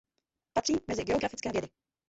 [0.53, 1.67] Patří mezi geografické vědy.